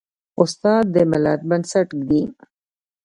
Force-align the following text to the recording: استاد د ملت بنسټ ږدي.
استاد 0.41 0.83
د 0.93 0.95
ملت 1.11 1.41
بنسټ 1.49 1.87
ږدي. 1.99 2.23